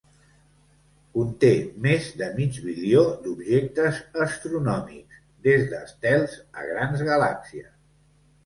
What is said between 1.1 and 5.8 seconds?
Conté més de mig bilió d'objectes astronòmics, des